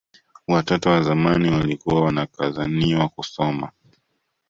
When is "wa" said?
0.89-1.01